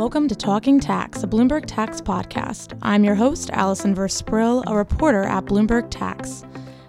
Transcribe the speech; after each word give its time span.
Welcome 0.00 0.28
to 0.28 0.34
Talking 0.34 0.80
Tax, 0.80 1.22
a 1.24 1.26
Bloomberg 1.26 1.64
Tax 1.66 2.00
podcast. 2.00 2.74
I'm 2.80 3.04
your 3.04 3.14
host, 3.14 3.50
Allyson 3.50 3.94
Versprille, 3.94 4.64
a 4.66 4.74
reporter 4.74 5.24
at 5.24 5.44
Bloomberg 5.44 5.88
Tax. 5.90 6.42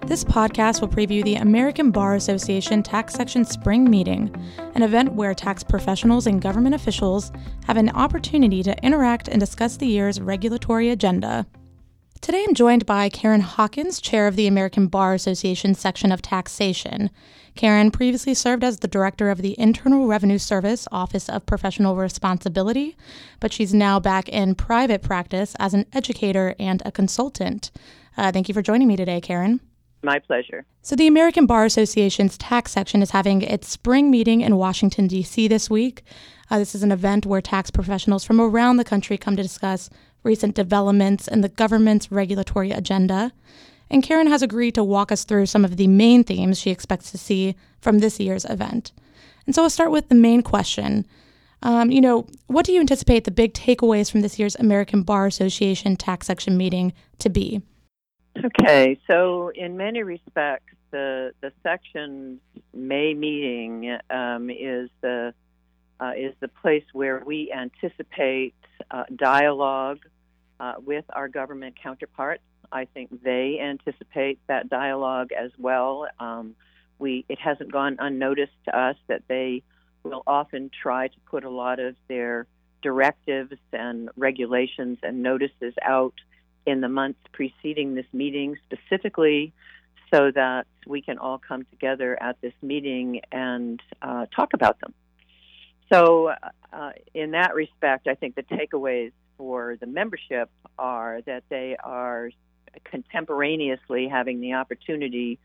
This 0.08 0.24
podcast 0.24 0.80
will 0.80 0.88
preview 0.88 1.22
the 1.22 1.36
American 1.36 1.92
Bar 1.92 2.16
Association 2.16 2.82
Tax 2.82 3.14
Section 3.14 3.44
Spring 3.44 3.90
Meeting, 3.90 4.34
an 4.76 4.82
event 4.82 5.12
where 5.12 5.34
tax 5.34 5.62
professionals 5.62 6.26
and 6.26 6.42
government 6.42 6.74
officials 6.74 7.34
have 7.68 7.76
an 7.76 7.90
opportunity 7.90 8.64
to 8.64 8.82
interact 8.82 9.28
and 9.28 9.42
discuss 9.42 9.76
the 9.76 9.88
year's 9.88 10.22
regulatory 10.22 10.92
agenda. 10.92 11.46
Today 12.22 12.46
I'm 12.48 12.54
joined 12.54 12.86
by 12.86 13.10
Karen 13.10 13.42
Hawkins, 13.42 14.00
chair 14.00 14.28
of 14.28 14.36
the 14.36 14.46
American 14.46 14.86
Bar 14.86 15.16
Association 15.16 15.74
section 15.74 16.12
of 16.12 16.22
taxation. 16.22 17.10
Karen 17.56 17.90
previously 17.90 18.36
served 18.36 18.64
as 18.64 18.78
the 18.78 18.88
director 18.88 19.32
of 19.32 19.42
the 19.42 19.60
Internal 19.60 20.06
Revenue 20.06 20.38
Service 20.38 20.88
Office 20.92 21.28
of 21.28 21.48
Professional 21.48 21.96
Responsibility, 21.96 22.96
but 23.40 23.52
she's 23.52 23.74
now 23.74 24.00
back 24.00 24.30
in 24.30 24.54
private 24.54 25.02
practice 25.02 25.56
as 25.58 25.74
an 25.74 25.88
educator 25.94 26.54
and 26.60 26.84
a 26.86 26.92
consultant. 26.92 27.72
Uh, 28.16 28.32
thank 28.32 28.48
you 28.48 28.54
for 28.54 28.62
joining 28.62 28.88
me 28.88 28.96
today, 28.96 29.20
Karen. 29.20 29.60
My 30.04 30.20
pleasure. 30.20 30.66
So, 30.84 30.96
the 30.96 31.08
American 31.08 31.48
Bar 31.48 31.66
Association's 31.66 32.38
tax 32.38 32.72
section 32.72 33.02
is 33.02 33.12
having 33.12 33.42
its 33.42 33.68
spring 33.68 34.12
meeting 34.12 34.42
in 34.42 34.58
Washington, 34.58 35.08
D.C. 35.08 35.48
this 35.48 35.72
week. 35.72 36.04
Uh, 36.52 36.60
this 36.60 36.76
is 36.76 36.84
an 36.84 36.92
event 36.92 37.26
where 37.26 37.42
tax 37.42 37.72
professionals 37.72 38.24
from 38.24 38.42
around 38.42 38.78
the 38.78 38.84
country 38.84 39.18
come 39.18 39.36
to 39.36 39.44
discuss 39.44 39.90
recent 40.24 40.56
developments 40.56 41.28
in 41.28 41.42
the 41.42 41.50
government's 41.50 42.12
regulatory 42.12 42.72
agenda. 42.72 43.32
And 43.90 44.04
Karen 44.04 44.28
has 44.28 44.42
agreed 44.42 44.76
to 44.76 44.84
walk 44.84 45.12
us 45.12 45.26
through 45.26 45.48
some 45.48 45.66
of 45.66 45.78
the 45.78 45.88
main 45.88 46.24
themes 46.24 46.60
she 46.60 46.72
expects 46.72 47.12
to 47.12 47.18
see 47.18 47.56
from 47.82 48.00
this 48.00 48.20
year's 48.20 48.46
event. 48.46 48.92
And 49.46 49.54
so, 49.54 49.64
I'll 49.64 49.70
start 49.70 49.92
with 49.92 50.10
the 50.10 50.16
main 50.16 50.44
question. 50.44 51.06
Um, 51.64 51.92
you 51.92 52.02
know, 52.02 52.26
what 52.48 52.66
do 52.66 52.72
you 52.72 52.80
anticipate 52.80 53.24
the 53.24 53.32
big 53.32 53.54
takeaways 53.54 54.12
from 54.12 54.22
this 54.22 54.40
year's 54.40 54.56
American 54.56 55.04
Bar 55.04 55.28
Association 55.28 55.96
tax 55.96 56.28
section 56.28 56.58
meeting 56.58 56.94
to 57.20 57.30
be? 57.30 57.62
Okay, 58.44 59.00
so 59.08 59.52
in 59.54 59.78
many 59.78 60.04
respects, 60.04 60.74
the 60.92 61.34
the 61.42 61.52
section 61.64 62.40
May 62.74 63.14
meeting 63.14 63.98
um, 64.10 64.50
is 64.50 64.90
the 65.02 65.34
uh, 66.00 66.14
is 66.18 66.34
the 66.40 66.48
place 66.48 66.84
where 66.94 67.22
we 67.26 67.52
anticipate 67.52 68.56
uh, 68.90 69.04
dialogue 69.16 70.00
uh, 70.62 70.74
with 70.78 71.04
our 71.12 71.28
government 71.28 71.76
counterparts. 71.82 72.44
I 72.72 72.86
think 72.86 73.24
they 73.24 73.60
anticipate 73.60 74.40
that 74.48 74.70
dialogue 74.70 75.32
as 75.34 75.52
well. 75.58 76.08
Um, 76.20 76.56
we 77.00 77.26
it 77.28 77.40
hasn't 77.40 77.72
gone 77.72 77.98
unnoticed 78.00 78.54
to 78.66 78.80
us 78.80 78.96
that 79.08 79.24
they 79.28 79.64
will 80.04 80.24
often 80.28 80.70
try 80.70 81.08
to 81.08 81.20
put 81.26 81.44
a 81.44 81.50
lot 81.50 81.80
of 81.80 81.96
their 82.08 82.48
directives 82.82 83.58
and 83.74 84.10
regulations 84.16 85.00
and 85.04 85.24
notices 85.24 85.74
out 85.84 86.14
in 86.66 86.80
the 86.80 86.90
months 86.90 87.20
preceding 87.34 87.96
this 87.96 88.06
meeting, 88.14 88.56
specifically 88.66 89.54
so 90.14 90.30
that 90.32 90.68
we 90.86 91.02
can 91.02 91.18
all 91.18 91.40
come 91.40 91.66
together 91.72 92.22
at 92.22 92.40
this 92.42 92.54
meeting 92.62 93.22
and 93.32 93.82
uh, 94.02 94.28
talk 94.36 94.54
about 94.54 94.80
them. 94.80 94.94
So, 95.92 96.34
uh, 96.72 96.92
in 97.14 97.32
that 97.32 97.56
respect, 97.56 98.08
I 98.08 98.16
think 98.16 98.36
the 98.36 98.44
takeaways 98.44 99.12
for 99.42 99.76
the 99.80 99.88
membership 99.88 100.52
are 100.78 101.22
that 101.26 101.44
they 101.50 101.76
are 101.84 102.30
contemporaneously 102.84 104.08
having 104.08 104.40
the 104.40 104.54
opportunity 104.54 105.40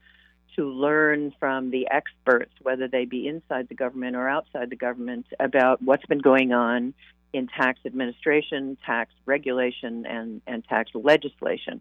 to 0.55 0.71
learn 0.71 1.33
from 1.41 1.71
the 1.71 1.89
experts, 1.91 2.53
whether 2.61 2.89
they 2.89 3.07
be 3.07 3.27
inside 3.27 3.69
the 3.71 3.75
government 3.75 4.15
or 4.15 4.29
outside 4.29 4.69
the 4.69 4.77
government, 4.77 5.25
about 5.41 5.81
what's 5.81 6.05
been 6.05 6.19
going 6.19 6.53
on 6.53 6.93
in 7.33 7.47
tax 7.47 7.81
administration, 7.87 8.77
tax 8.85 9.15
regulation, 9.25 10.05
and, 10.05 10.43
and 10.47 10.63
tax 10.65 10.91
legislation. 10.93 11.81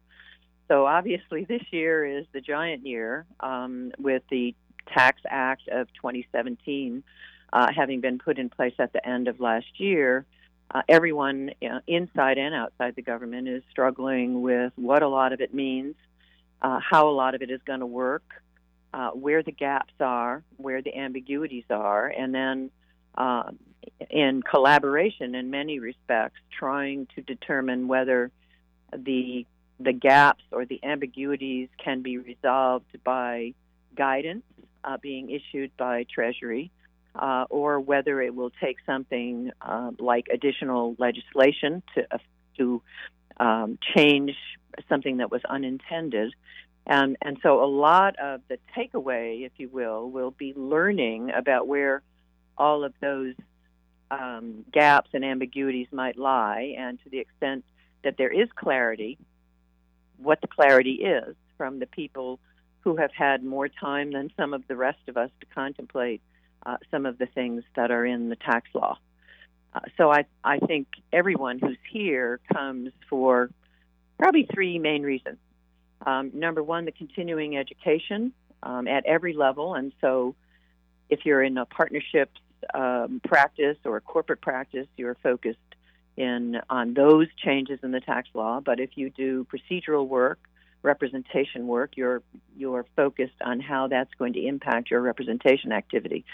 So 0.69 0.85
obviously, 0.85 1.43
this 1.49 1.63
year 1.71 2.05
is 2.05 2.25
the 2.31 2.39
giant 2.39 2.87
year 2.87 3.25
um, 3.41 3.91
with 3.99 4.23
the 4.31 4.55
Tax 4.87 5.19
Act 5.29 5.67
of 5.67 5.89
2017 5.95 7.03
uh, 7.51 7.67
having 7.75 7.99
been 7.99 8.19
put 8.19 8.39
in 8.39 8.49
place 8.49 8.75
at 8.79 8.93
the 8.93 9.05
end 9.05 9.27
of 9.27 9.41
last 9.41 9.81
year. 9.81 10.25
Uh, 10.71 10.81
everyone 10.89 11.51
know, 11.61 11.79
inside 11.87 12.37
and 12.37 12.53
outside 12.53 12.95
the 12.95 13.01
government 13.01 13.47
is 13.47 13.63
struggling 13.69 14.41
with 14.41 14.73
what 14.75 15.03
a 15.03 15.07
lot 15.07 15.31
of 15.31 15.41
it 15.41 15.53
means, 15.53 15.95
uh, 16.61 16.79
how 16.79 17.07
a 17.07 17.11
lot 17.11 17.35
of 17.35 17.41
it 17.41 17.51
is 17.51 17.61
going 17.65 17.79
to 17.79 17.85
work, 17.85 18.23
uh, 18.93 19.09
where 19.11 19.43
the 19.43 19.51
gaps 19.51 19.93
are, 19.99 20.43
where 20.57 20.81
the 20.81 20.95
ambiguities 20.95 21.65
are, 21.69 22.07
and 22.07 22.33
then 22.33 22.71
um, 23.15 23.59
in 24.09 24.41
collaboration 24.41 25.35
in 25.35 25.49
many 25.49 25.79
respects, 25.79 26.39
trying 26.57 27.07
to 27.15 27.21
determine 27.21 27.87
whether 27.87 28.31
the 28.91 29.45
the 29.79 29.91
gaps 29.91 30.43
or 30.51 30.65
the 30.65 30.79
ambiguities 30.83 31.67
can 31.83 32.01
be 32.01 32.17
resolved 32.17 32.85
by 33.03 33.53
guidance 33.93 34.43
uh, 34.85 34.97
being 34.97 35.29
issued 35.29 35.75
by 35.75 36.05
Treasury, 36.09 36.71
uh, 37.17 37.45
or 37.49 37.79
whether 37.79 38.21
it 38.21 38.35
will 38.35 38.51
take 38.61 38.77
something 38.85 39.51
uh, 39.61 39.91
like 39.99 40.27
additional 40.33 40.95
legislation 40.99 41.81
to 41.95 42.03
uh, 42.13 42.17
to 42.57 42.81
um, 43.37 43.77
change 43.95 44.35
something 44.89 45.17
that 45.17 45.31
was 45.31 45.41
unintended. 45.45 46.33
And, 46.87 47.17
and 47.21 47.37
so 47.41 47.63
a 47.63 47.65
lot 47.65 48.17
of 48.19 48.41
the 48.47 48.59
takeaway, 48.77 49.45
if 49.45 49.53
you 49.57 49.69
will, 49.69 50.09
will 50.09 50.31
be 50.31 50.53
learning 50.55 51.31
about 51.31 51.67
where 51.67 52.01
all 52.57 52.83
of 52.83 52.93
those 53.01 53.33
um, 54.11 54.65
gaps 54.71 55.09
and 55.13 55.25
ambiguities 55.25 55.87
might 55.91 56.17
lie, 56.17 56.75
and 56.77 57.01
to 57.03 57.09
the 57.09 57.19
extent 57.19 57.65
that 58.03 58.17
there 58.17 58.31
is 58.31 58.47
clarity, 58.55 59.17
what 60.17 60.39
the 60.41 60.47
clarity 60.47 61.03
is 61.03 61.35
from 61.57 61.79
the 61.79 61.87
people 61.87 62.39
who 62.81 62.95
have 62.97 63.11
had 63.11 63.43
more 63.43 63.67
time 63.67 64.11
than 64.11 64.31
some 64.37 64.53
of 64.53 64.65
the 64.67 64.75
rest 64.75 64.99
of 65.07 65.17
us 65.17 65.31
to 65.39 65.47
contemplate 65.47 66.21
uh, 66.65 66.77
some 66.91 67.05
of 67.05 67.17
the 67.17 67.25
things 67.27 67.63
that 67.75 67.91
are 67.91 68.05
in 68.05 68.29
the 68.29 68.35
tax 68.35 68.69
law. 68.73 68.97
Uh, 69.73 69.81
so 69.97 70.11
I, 70.11 70.25
I 70.43 70.59
think 70.59 70.87
everyone 71.11 71.59
who's 71.59 71.77
here 71.91 72.39
comes 72.53 72.91
for 73.09 73.49
probably 74.17 74.47
three 74.53 74.79
main 74.79 75.03
reasons. 75.03 75.37
Um, 76.05 76.31
number 76.33 76.63
one, 76.63 76.85
the 76.85 76.91
continuing 76.91 77.57
education 77.57 78.33
um, 78.63 78.87
at 78.87 79.05
every 79.05 79.33
level, 79.33 79.75
and 79.75 79.91
so 80.01 80.35
if 81.09 81.25
you're 81.25 81.43
in 81.43 81.57
a 81.57 81.65
partnership 81.65 82.31
um, 82.73 83.21
practice 83.23 83.77
or 83.85 83.97
a 83.97 84.01
corporate 84.01 84.41
practice, 84.41 84.87
you're 84.97 85.17
focused 85.21 85.59
in 86.17 86.61
on 86.69 86.93
those 86.93 87.27
changes 87.43 87.79
in 87.83 87.91
the 87.91 87.99
tax 87.99 88.29
law. 88.33 88.61
But 88.61 88.79
if 88.79 88.91
you 88.95 89.09
do 89.09 89.45
procedural 89.45 90.07
work, 90.07 90.39
representation 90.81 91.67
work, 91.67 91.97
you're 91.97 92.21
you're 92.57 92.85
focused 92.95 93.41
on 93.43 93.59
how 93.59 93.87
that's 93.87 94.13
going 94.17 94.33
to 94.33 94.45
impact 94.45 94.91
your 94.91 95.01
representation 95.01 95.71
activity. 95.71 96.25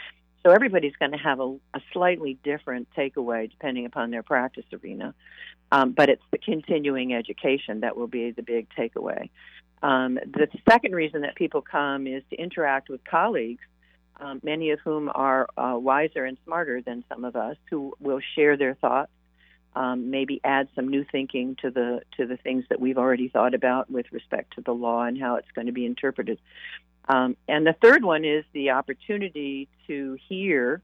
So 0.44 0.52
everybody's 0.52 0.96
going 0.98 1.12
to 1.12 1.18
have 1.18 1.40
a, 1.40 1.56
a 1.74 1.82
slightly 1.94 2.38
different 2.44 2.88
takeaway 2.98 3.50
depending 3.50 3.86
upon 3.86 4.12
their 4.12 4.24
practice 4.24 4.66
arena. 4.74 5.14
Um, 5.72 5.92
but 5.92 6.10
it's 6.10 6.24
the 6.32 6.38
continuing 6.38 7.14
education 7.14 7.82
that 7.82 7.96
will 7.96 8.08
be 8.08 8.32
the 8.32 8.42
big 8.42 8.68
takeaway. 8.78 9.30
Um, 9.84 10.16
the 10.16 10.48
second 10.70 10.94
reason 10.94 11.22
that 11.22 11.36
people 11.36 11.62
come 11.62 12.08
is 12.08 12.24
to 12.30 12.36
interact 12.36 12.90
with 12.90 13.04
colleagues 13.04 13.62
um, 14.22 14.40
many 14.44 14.70
of 14.70 14.80
whom 14.80 15.10
are 15.14 15.48
uh, 15.58 15.78
wiser 15.78 16.26
and 16.26 16.38
smarter 16.46 16.82
than 16.82 17.04
some 17.10 17.26
of 17.26 17.36
us, 17.36 17.58
who 17.70 17.94
will 18.00 18.20
share 18.36 18.56
their 18.56 18.76
thoughts, 18.76 19.12
um, 19.76 20.12
maybe 20.12 20.40
add 20.44 20.68
some 20.76 20.90
new 20.90 21.04
thinking 21.12 21.56
to 21.62 21.72
the 21.72 22.02
to 22.18 22.28
the 22.28 22.38
things 22.38 22.66
that 22.70 22.80
we've 22.80 22.98
already 22.98 23.30
thought 23.30 23.54
about 23.54 23.90
with 23.90 24.06
respect 24.12 24.54
to 24.56 24.62
the 24.62 24.74
law 24.74 25.04
and 25.04 25.20
how 25.20 25.36
it's 25.36 25.52
going 25.56 25.68
to 25.68 25.74
be 25.74 25.86
interpreted. 25.86 26.40
Um, 27.08 27.36
and 27.48 27.66
the 27.66 27.76
third 27.82 28.04
one 28.04 28.26
is 28.26 28.46
the 28.54 28.72
opportunity 28.72 29.68
to 29.88 30.18
hear 30.28 30.82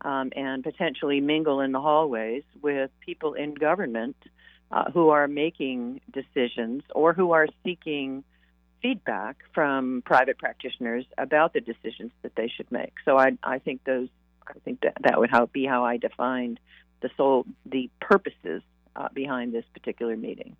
um, 0.00 0.32
and 0.34 0.62
potentially 0.62 1.20
mingle 1.20 1.60
in 1.60 1.72
the 1.72 1.80
hallways 1.80 2.42
with 2.60 2.90
people 3.00 3.34
in 3.34 3.54
government 3.54 4.16
uh, 4.70 4.90
who 4.90 5.10
are 5.10 5.28
making 5.28 6.00
decisions 6.12 6.82
or 6.94 7.12
who 7.12 7.32
are 7.32 7.46
seeking 7.64 8.24
feedback 8.80 9.36
from 9.54 10.02
private 10.04 10.38
practitioners 10.38 11.04
about 11.16 11.52
the 11.52 11.60
decisions 11.60 12.10
that 12.22 12.34
they 12.34 12.48
should 12.48 12.70
make. 12.72 12.94
So 13.04 13.16
I, 13.16 13.38
I 13.42 13.58
think 13.58 13.84
those, 13.84 14.08
I 14.46 14.58
think 14.64 14.80
that 14.80 14.96
that 15.02 15.20
would 15.20 15.30
how, 15.30 15.46
be 15.46 15.64
how 15.64 15.84
I 15.84 15.98
defined 15.98 16.58
the 17.00 17.10
sole, 17.16 17.46
the 17.64 17.90
purposes 18.00 18.62
uh, 18.96 19.08
behind 19.12 19.54
this 19.54 19.64
particular 19.72 20.16
meeting. 20.16 20.56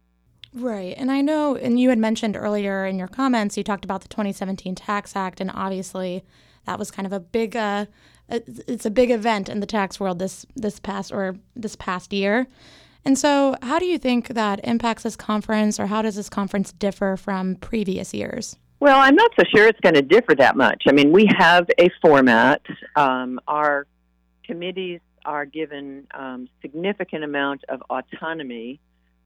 Right. 0.54 0.94
And 0.98 1.10
I 1.10 1.22
know, 1.22 1.56
and 1.56 1.80
you 1.80 1.88
had 1.88 1.98
mentioned 1.98 2.36
earlier 2.36 2.84
in 2.84 2.98
your 2.98 3.08
comments, 3.08 3.56
you 3.56 3.64
talked 3.64 3.84
about 3.84 4.02
the 4.02 4.08
2017 4.08 4.74
Tax 4.74 5.16
Act, 5.16 5.40
and 5.40 5.50
obviously 5.52 6.24
that 6.66 6.78
was 6.78 6.90
kind 6.90 7.06
of 7.06 7.12
a 7.12 7.20
big, 7.20 7.56
uh, 7.56 7.86
it's 8.28 8.84
a 8.84 8.90
big 8.90 9.10
event 9.10 9.48
in 9.48 9.60
the 9.60 9.66
tax 9.66 9.98
world 9.98 10.18
this 10.18 10.46
this 10.54 10.78
past 10.78 11.12
or 11.12 11.36
this 11.56 11.76
past 11.76 12.12
year. 12.12 12.46
And 13.04 13.18
so, 13.18 13.56
how 13.62 13.78
do 13.78 13.86
you 13.86 13.98
think 13.98 14.28
that 14.28 14.60
impacts 14.62 15.02
this 15.02 15.16
conference, 15.16 15.80
or 15.80 15.86
how 15.86 16.02
does 16.02 16.14
this 16.14 16.28
conference 16.28 16.72
differ 16.72 17.16
from 17.16 17.56
previous 17.56 18.14
years? 18.14 18.56
Well, 18.78 18.98
I'm 18.98 19.16
not 19.16 19.30
so 19.38 19.44
sure 19.54 19.66
it's 19.66 19.80
going 19.80 19.94
to 19.94 20.02
differ 20.02 20.34
that 20.36 20.56
much. 20.56 20.84
I 20.88 20.92
mean, 20.92 21.12
we 21.12 21.28
have 21.38 21.68
a 21.78 21.88
format. 22.00 22.62
Um, 22.96 23.40
our 23.48 23.86
committees 24.44 25.00
are 25.24 25.46
given 25.46 26.06
um, 26.14 26.48
significant 26.60 27.24
amount 27.24 27.64
of 27.68 27.80
autonomy 27.90 28.80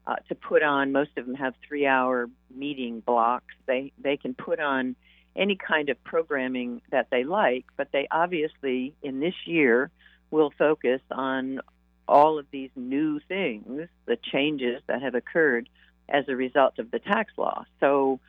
uh, 0.07 0.15
to 0.29 0.35
put 0.35 0.63
on. 0.63 0.91
Most 0.91 1.11
of 1.17 1.25
them 1.25 1.35
have 1.35 1.53
three-hour 1.67 2.29
meeting 2.55 3.01
blocks. 3.01 3.53
They 3.65 3.91
they 4.01 4.17
can 4.17 4.33
put 4.33 4.59
on 4.59 4.95
any 5.35 5.55
kind 5.55 5.89
of 5.89 6.03
programming 6.03 6.81
that 6.89 7.09
they 7.11 7.23
like, 7.23 7.65
but 7.75 7.89
they 7.91 8.07
obviously 8.09 8.95
in 9.03 9.19
this 9.19 9.35
year 9.45 9.91
will 10.31 10.51
focus 10.57 11.01
on 11.11 11.59
all 12.07 12.39
of 12.39 12.45
these 12.51 12.71
new 12.75 13.19
things, 13.27 13.87
the 14.05 14.17
changes 14.31 14.81
that 14.87 15.01
have 15.01 15.13
occurred 15.13 15.69
as 16.09 16.23
a 16.29 16.35
result 16.35 16.79
of 16.79 16.89
the 16.89 16.99
tax 16.99 17.33
law. 17.37 17.65
So 17.81 18.19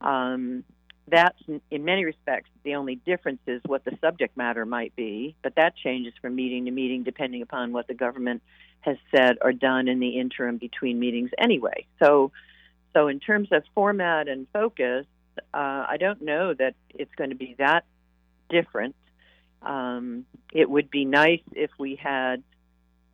um, 0.00 0.64
that's 1.06 1.38
in 1.70 1.84
many 1.84 2.04
respects 2.04 2.50
the 2.64 2.74
only 2.74 2.96
difference 2.96 3.40
is 3.46 3.62
what 3.64 3.84
the 3.84 3.96
subject 4.00 4.36
matter 4.36 4.66
might 4.66 4.94
be, 4.96 5.36
but 5.42 5.54
that 5.54 5.76
changes 5.76 6.12
from 6.20 6.34
meeting 6.34 6.66
to 6.66 6.70
meeting 6.70 7.04
depending 7.04 7.42
upon 7.42 7.72
what 7.72 7.86
the 7.86 7.94
government 7.94 8.42
has 8.80 8.96
said 9.14 9.38
or 9.42 9.52
done 9.52 9.88
in 9.88 10.00
the 10.00 10.18
interim 10.18 10.58
between 10.58 10.98
meetings 10.98 11.30
anyway. 11.38 11.86
So, 11.98 12.32
so 12.94 13.08
in 13.08 13.20
terms 13.20 13.48
of 13.52 13.62
format 13.74 14.28
and 14.28 14.46
focus, 14.52 15.06
uh, 15.54 15.86
I 15.88 15.96
don't 15.98 16.22
know 16.22 16.54
that 16.54 16.74
it's 16.90 17.14
going 17.16 17.30
to 17.30 17.36
be 17.36 17.54
that 17.58 17.84
different. 18.48 18.96
Um, 19.62 20.24
it 20.52 20.68
would 20.70 20.90
be 20.90 21.04
nice 21.04 21.42
if 21.52 21.70
we 21.78 21.96
had 21.96 22.42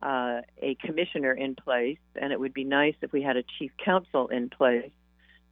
uh, 0.01 0.41
a 0.61 0.75
commissioner 0.75 1.33
in 1.33 1.55
place, 1.55 1.97
and 2.15 2.31
it 2.31 2.39
would 2.39 2.53
be 2.53 2.63
nice 2.63 2.95
if 3.01 3.11
we 3.11 3.21
had 3.21 3.37
a 3.37 3.43
chief 3.57 3.71
counsel 3.83 4.27
in 4.27 4.49
place 4.49 4.91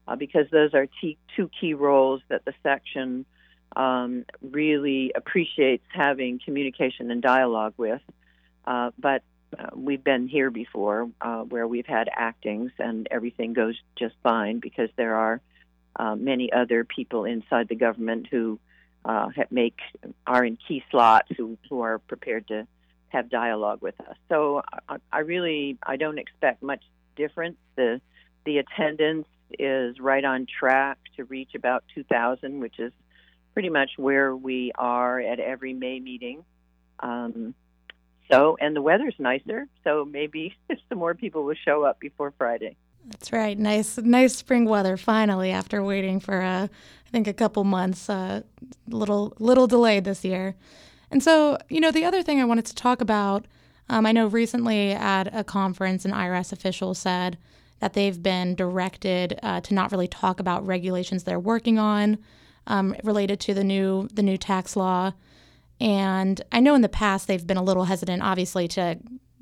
uh, 0.08 0.16
because 0.16 0.46
those 0.52 0.74
are 0.74 0.88
t- 1.02 1.18
two 1.36 1.50
key 1.60 1.74
roles 1.74 2.22
that 2.30 2.46
the 2.46 2.54
section 2.62 3.26
um, 3.76 4.26
really 4.42 5.12
appreciates 5.16 5.84
having 5.90 6.40
communication 6.44 7.10
and 7.10 7.22
dialogue 7.22 7.74
with. 7.78 8.02
Uh, 8.66 8.92
but 8.98 9.24
uh, 9.58 9.70
we've 9.76 10.04
been 10.04 10.28
here 10.28 10.50
before 10.50 11.10
uh, 11.22 11.42
where 11.42 11.68
we've 11.68 11.86
had 11.86 12.10
actings 12.16 12.72
and 12.80 13.08
everything 13.12 13.54
goes 13.54 13.76
just 13.96 14.16
fine 14.24 14.60
because 14.60 14.90
there 14.96 15.16
are 15.16 15.42
uh, 15.96 16.16
many 16.16 16.52
other 16.52 16.84
people 16.84 17.26
inside 17.26 17.68
the 17.68 17.76
government 17.76 18.28
who 18.30 18.60
uh, 19.06 19.30
make 19.52 19.78
are 20.26 20.46
in 20.46 20.58
key 20.68 20.84
slots 20.90 21.28
who, 21.38 21.58
who 21.70 21.82
are 21.82 22.00
prepared 22.00 22.48
to 22.48 22.68
have 23.10 23.30
dialogue 23.30 23.82
with 23.82 24.00
us. 24.02 24.16
So 24.30 24.64
I, 24.90 24.98
I 25.12 25.20
really 25.20 25.78
I 25.84 25.98
don't 25.98 26.18
expect 26.18 26.64
much 26.64 26.84
difference. 27.16 27.58
The 27.76 28.02
the 28.46 28.58
attendance 28.58 29.28
is 29.60 30.00
right 30.00 30.24
on 30.24 30.48
track 30.60 30.98
to 31.16 31.24
reach 31.26 31.56
about 31.56 31.84
2,000, 31.96 32.60
which 32.60 32.80
is 32.80 32.92
pretty 33.54 33.70
much 33.70 33.92
where 33.98 34.36
we 34.36 34.72
are 34.76 35.20
at 35.20 35.40
every 35.40 35.74
May 35.74 36.00
meeting. 36.00 36.44
Um, 37.00 37.54
so, 38.34 38.58
and 38.60 38.76
the 38.76 38.82
weather's 38.82 39.16
nicer, 39.20 39.68
so 39.84 40.06
maybe 40.06 40.56
some 40.90 40.98
more 40.98 41.14
people 41.14 41.44
will 41.44 41.56
show 41.56 41.84
up 41.84 42.00
before 42.00 42.34
Friday. 42.38 42.76
That's 43.06 43.32
right. 43.32 43.58
Nice, 43.58 43.98
nice 43.98 44.36
spring 44.36 44.66
weather 44.66 44.98
finally 44.98 45.52
after 45.52 45.84
waiting 45.84 46.20
for 46.20 46.42
uh, 46.42 46.68
I 46.68 47.10
think 47.12 47.28
a 47.28 47.34
couple 47.34 47.64
months. 47.64 48.10
Uh, 48.10 48.42
little, 48.88 49.34
little 49.40 49.68
delayed 49.68 50.06
this 50.06 50.24
year. 50.24 50.56
And 51.12 51.22
so, 51.22 51.58
you 51.70 51.80
know, 51.80 51.92
the 51.92 52.06
other 52.06 52.24
thing 52.24 52.42
I 52.42 52.46
wanted 52.46 52.66
to 52.66 52.76
talk 52.76 53.02
about, 53.02 53.46
um, 53.90 54.06
I 54.06 54.14
know 54.14 54.28
recently 54.28 54.92
at 54.92 55.28
a 55.36 55.44
conference, 55.44 56.06
an 56.06 56.12
IRS 56.12 56.52
official 56.52 56.94
said 56.94 57.38
that 57.80 57.94
they've 57.94 58.24
been 58.24 58.56
directed 58.56 59.38
uh, 59.44 59.60
to 59.62 59.74
not 59.74 59.92
really 59.92 60.08
talk 60.08 60.40
about 60.40 60.66
regulations 60.66 61.24
they're 61.24 61.40
working 61.40 61.78
on 61.78 62.18
um, 62.66 62.96
related 63.04 63.40
to 63.42 63.54
the 63.54 63.64
new 63.64 64.08
the 64.14 64.24
new 64.24 64.38
tax 64.38 64.76
law. 64.76 65.12
And 65.84 66.42
I 66.54 66.62
know 66.62 66.76
in 66.76 66.82
the 66.82 66.88
past 66.88 67.28
they've 67.28 67.46
been 67.46 67.58
a 67.58 67.64
little 67.64 67.84
hesitant, 67.84 68.24
obviously, 68.24 68.70
to 68.70 68.98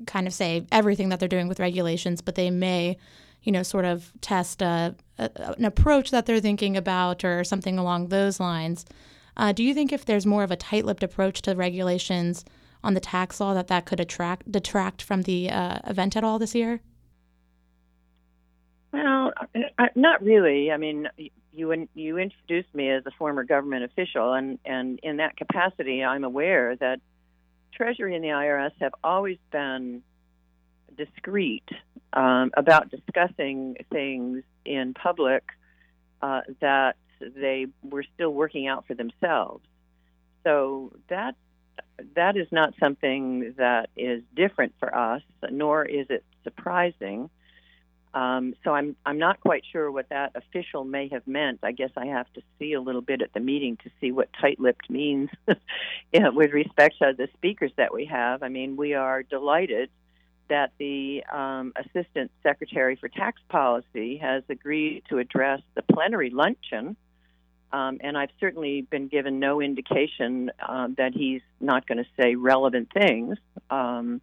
kind 0.06 0.26
of 0.26 0.34
say 0.34 0.66
everything 0.72 1.08
that 1.10 1.20
they're 1.20 1.28
doing 1.28 1.46
with 1.46 1.60
regulations, 1.60 2.20
but 2.20 2.34
they 2.34 2.50
may, 2.50 2.96
you 3.44 3.52
know, 3.52 3.62
sort 3.62 3.84
of 3.84 4.12
test 4.20 4.60
a, 4.60 4.96
a, 5.18 5.30
an 5.56 5.64
approach 5.64 6.10
that 6.10 6.26
they're 6.26 6.40
thinking 6.40 6.76
about 6.76 7.24
or 7.24 7.44
something 7.44 7.78
along 7.78 8.08
those 8.08 8.40
lines. 8.40 8.84
Uh, 9.36 9.52
do 9.52 9.62
you 9.62 9.72
think 9.72 9.92
if 9.92 10.04
there's 10.04 10.26
more 10.26 10.42
of 10.42 10.50
a 10.50 10.56
tight-lipped 10.56 11.04
approach 11.04 11.42
to 11.42 11.54
regulations 11.54 12.44
on 12.82 12.94
the 12.94 13.00
tax 13.00 13.40
law, 13.40 13.54
that 13.54 13.68
that 13.68 13.84
could 13.86 14.00
attract 14.00 14.50
detract 14.50 15.00
from 15.00 15.22
the 15.22 15.48
uh, 15.48 15.78
event 15.86 16.16
at 16.16 16.24
all 16.24 16.40
this 16.40 16.56
year? 16.56 16.80
Well, 18.92 19.32
not 19.94 20.22
really. 20.22 20.70
I 20.70 20.76
mean, 20.76 21.08
you 21.52 21.88
you 21.94 22.18
introduced 22.18 22.74
me 22.74 22.90
as 22.90 23.04
a 23.06 23.10
former 23.12 23.44
government 23.44 23.84
official, 23.84 24.34
and 24.34 24.58
and 24.64 25.00
in 25.02 25.16
that 25.18 25.36
capacity, 25.36 26.04
I'm 26.04 26.24
aware 26.24 26.76
that 26.76 27.00
Treasury 27.74 28.14
and 28.16 28.24
the 28.24 28.28
IRS 28.28 28.72
have 28.80 28.92
always 29.02 29.38
been 29.50 30.02
discreet 30.96 31.64
um, 32.12 32.50
about 32.56 32.90
discussing 32.90 33.76
things 33.90 34.44
in 34.64 34.94
public 34.94 35.42
uh, 36.20 36.42
that 36.60 36.96
they 37.20 37.66
were 37.82 38.04
still 38.14 38.30
working 38.32 38.66
out 38.68 38.86
for 38.86 38.94
themselves. 38.94 39.64
So 40.44 40.92
that 41.08 41.34
that 42.16 42.36
is 42.36 42.48
not 42.50 42.74
something 42.80 43.54
that 43.56 43.90
is 43.96 44.22
different 44.34 44.74
for 44.78 44.94
us, 44.94 45.22
nor 45.50 45.84
is 45.84 46.06
it 46.10 46.24
surprising. 46.44 47.30
Um, 48.14 48.54
so 48.62 48.72
I'm 48.74 48.94
I'm 49.06 49.18
not 49.18 49.40
quite 49.40 49.62
sure 49.72 49.90
what 49.90 50.10
that 50.10 50.32
official 50.34 50.84
may 50.84 51.08
have 51.08 51.26
meant. 51.26 51.60
I 51.62 51.72
guess 51.72 51.90
I 51.96 52.06
have 52.06 52.30
to 52.34 52.42
see 52.58 52.74
a 52.74 52.80
little 52.80 53.00
bit 53.00 53.22
at 53.22 53.32
the 53.32 53.40
meeting 53.40 53.78
to 53.84 53.90
see 54.00 54.12
what 54.12 54.28
tight-lipped 54.38 54.90
means 54.90 55.30
with 56.12 56.52
respect 56.52 56.96
to 56.98 57.14
the 57.16 57.28
speakers 57.34 57.72
that 57.78 57.94
we 57.94 58.04
have. 58.06 58.42
I 58.42 58.48
mean, 58.48 58.76
we 58.76 58.94
are 58.94 59.22
delighted 59.22 59.88
that 60.48 60.72
the 60.78 61.24
um, 61.32 61.72
Assistant 61.76 62.30
Secretary 62.42 62.96
for 62.96 63.08
Tax 63.08 63.40
Policy 63.48 64.18
has 64.18 64.42
agreed 64.50 65.02
to 65.08 65.16
address 65.16 65.62
the 65.74 65.82
plenary 65.82 66.28
luncheon. 66.28 66.96
Um, 67.72 67.98
and 68.02 68.18
I've 68.18 68.30
certainly 68.38 68.82
been 68.82 69.08
given 69.08 69.38
no 69.38 69.62
indication 69.62 70.50
uh, 70.60 70.88
that 70.98 71.14
he's 71.14 71.40
not 71.58 71.86
going 71.86 71.98
to 71.98 72.06
say 72.20 72.34
relevant 72.34 72.90
things. 72.92 73.38
Um, 73.70 74.20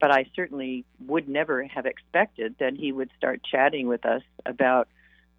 but 0.00 0.10
I 0.10 0.26
certainly 0.36 0.84
would 1.06 1.28
never 1.28 1.64
have 1.64 1.86
expected 1.86 2.54
that 2.60 2.74
he 2.74 2.92
would 2.92 3.10
start 3.16 3.40
chatting 3.48 3.88
with 3.88 4.04
us 4.06 4.22
about 4.46 4.88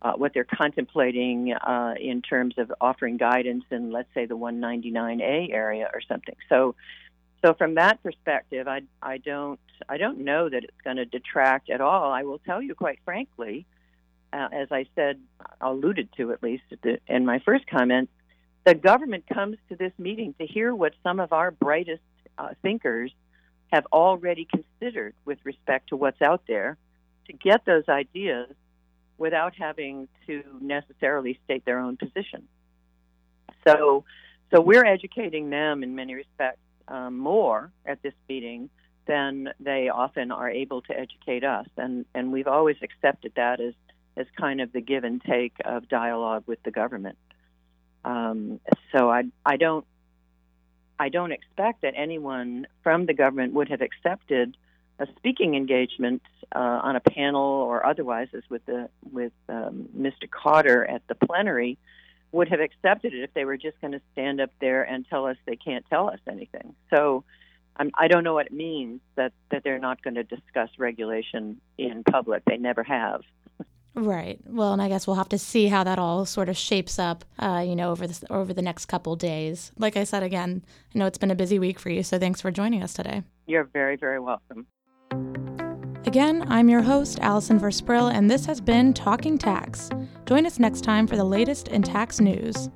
uh, 0.02 0.14
what 0.14 0.34
they're 0.34 0.46
contemplating 0.46 1.54
uh, 1.54 1.94
in 2.00 2.22
terms 2.22 2.56
of 2.58 2.72
offering 2.80 3.18
guidance 3.18 3.66
in, 3.70 3.92
let's 3.92 4.14
say, 4.14 4.26
the 4.26 4.38
199A 4.38 5.52
area 5.52 5.90
or 5.94 6.02
something. 6.02 6.36
So, 6.48 6.76
so 7.44 7.54
from 7.54 7.76
that 7.76 8.02
perspective, 8.02 8.68
I, 8.68 8.82
I 9.02 9.18
don't 9.18 9.60
I 9.88 9.98
don't 9.98 10.20
know 10.20 10.50
that 10.50 10.64
it's 10.64 10.82
going 10.84 10.98
to 10.98 11.06
detract 11.06 11.70
at 11.70 11.80
all. 11.80 12.12
I 12.12 12.24
will 12.24 12.40
tell 12.40 12.62
you 12.62 12.76
quite 12.76 13.00
frankly, 13.06 13.66
uh, 14.34 14.50
as 14.52 14.68
I 14.72 14.88
said, 14.96 15.20
alluded 15.62 16.10
to 16.18 16.34
at 16.34 16.44
least 16.44 16.64
the, 16.82 17.00
in 17.08 17.26
my 17.26 17.40
first 17.40 17.66
comment, 17.68 18.10
the 18.66 18.76
government 18.76 19.26
comes 19.34 19.58
to 19.70 19.76
this 19.76 19.94
meeting 19.98 20.36
to 20.40 20.46
hear 20.46 20.76
what 20.76 20.94
some 21.02 21.20
of 21.20 21.32
our 21.32 21.52
brightest 21.52 22.04
uh, 22.38 22.50
thinkers 22.62 23.12
have 23.72 23.86
already 23.92 24.46
considered 24.46 25.14
with 25.26 25.40
respect 25.44 25.90
to 25.90 25.96
what's 25.96 26.22
out 26.22 26.42
there 26.48 26.78
to 27.28 27.34
get 27.34 27.66
those 27.66 27.88
ideas 27.88 28.50
without 29.18 29.54
having 29.56 30.08
to 30.26 30.44
necessarily 30.62 31.40
state 31.46 31.66
their 31.66 31.80
own 31.80 31.98
position. 31.98 32.48
So, 33.68 34.06
so 34.52 34.62
we're 34.62 34.86
educating 34.86 35.50
them 35.50 35.84
in 35.84 35.96
many 35.96 36.16
respects 36.16 36.62
um, 36.88 37.18
more 37.20 37.72
at 37.86 38.02
this 38.02 38.14
meeting 38.28 38.70
than 39.06 39.50
they 39.60 39.90
often 39.90 40.32
are 40.32 40.50
able 40.50 40.82
to 40.84 40.98
educate 40.98 41.44
us, 41.44 41.68
and 41.78 42.06
and 42.14 42.32
we've 42.32 42.48
always 42.48 42.78
accepted 42.82 43.34
that 43.36 43.60
as 43.60 43.74
as 44.16 44.28
kind 44.38 44.62
of 44.62 44.72
the 44.72 44.82
give 44.82 45.04
and 45.04 45.22
take 45.22 45.54
of 45.66 45.88
dialogue 45.90 46.44
with 46.46 46.62
the 46.64 46.72
government. 46.72 47.18
Um, 48.06 48.60
so 48.92 49.10
I 49.10 49.24
I 49.46 49.58
don't 49.58 49.86
I 51.00 51.10
don't 51.10 51.32
expect 51.32 51.82
that 51.84 51.94
anyone 51.96 52.68
from 52.84 53.06
the 53.06 53.14
government 53.14 53.54
would 53.54 53.70
have 53.70 53.82
accepted 53.82 54.58
a 55.00 55.08
speaking 55.18 55.56
engagement 55.56 56.22
uh, 56.54 56.60
on 56.60 56.98
a 56.98 57.00
panel 57.00 57.42
or 57.42 57.86
otherwise, 57.86 58.28
as 58.34 58.44
with 58.50 58.66
the 58.66 58.90
with 59.12 59.32
um, 59.48 59.88
Mr. 59.98 60.28
Kautter 60.30 60.86
at 60.90 61.02
the 61.08 61.16
plenary, 61.16 61.78
would 62.34 62.50
have 62.50 62.60
accepted 62.60 63.14
it 63.14 63.24
if 63.24 63.34
they 63.34 63.46
were 63.46 63.58
just 63.58 63.80
going 63.80 63.94
to 63.94 64.02
stand 64.12 64.42
up 64.42 64.52
there 64.60 64.84
and 64.84 65.08
tell 65.10 65.26
us 65.26 65.38
they 65.46 65.56
can't 65.56 65.86
tell 65.90 66.10
us 66.10 66.20
anything. 66.28 66.76
So. 66.90 67.24
I 67.94 68.10
don't 68.10 68.26
know 68.26 68.34
what 68.34 68.48
it 68.48 68.52
means 68.52 69.00
that, 69.16 69.32
that 69.52 69.64
they're 69.64 69.80
not 69.80 70.04
going 70.04 70.16
to 70.16 70.24
discuss 70.26 70.68
regulation 70.78 71.62
in 71.78 72.04
public. 72.04 72.44
They 72.44 72.58
never 72.58 72.84
have. 72.84 73.22
Right. 73.96 74.40
Well, 74.46 74.72
and 74.72 74.82
I 74.82 74.88
guess 74.88 75.08
we'll 75.08 75.16
have 75.16 75.30
to 75.30 75.38
see 75.38 75.68
how 75.68 75.84
that 75.84 76.00
all 76.00 76.26
sort 76.26 76.48
of 76.48 76.56
shapes 76.56 77.00
up, 77.00 77.26
uh, 77.40 77.64
you 77.66 77.76
know, 77.76 77.92
over 77.92 78.08
the 78.08 78.26
over 78.30 78.54
the 78.54 78.62
next 78.62 78.86
couple 78.86 79.16
days. 79.16 79.72
Like 79.78 79.98
I 79.98 80.04
said 80.04 80.24
again, 80.24 80.64
I 80.96 81.00
know 81.00 81.06
it's 81.06 81.18
been 81.18 81.32
a 81.32 81.36
busy 81.36 81.60
week 81.60 81.80
for 81.80 81.90
you, 81.90 82.04
so 82.04 82.20
thanks 82.20 82.40
for 82.40 82.52
joining 82.52 82.84
us 82.84 82.94
today. 82.94 83.24
You're 83.48 83.66
very, 83.66 83.96
very 83.96 84.20
welcome. 84.20 84.68
Again, 86.06 86.46
I'm 86.48 86.70
your 86.70 86.82
host, 86.82 87.20
Allyson 87.20 87.60
Versprille, 87.60 88.14
and 88.14 88.32
this 88.32 88.46
has 88.46 88.62
been 88.62 88.94
Talking 88.94 89.38
Tax. 89.38 89.90
Join 90.26 90.46
us 90.46 90.60
next 90.60 90.82
time 90.82 91.08
for 91.08 91.16
the 91.16 91.24
latest 91.24 91.68
in 91.68 91.82
tax 91.82 92.20
news. 92.20 92.70